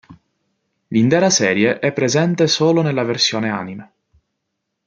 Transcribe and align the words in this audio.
L'intera 0.87 1.29
serie 1.29 1.77
è 1.77 1.91
presente 1.93 2.47
solo 2.47 2.81
nella 2.81 3.03
versione 3.03 3.49
anime. 3.51 3.91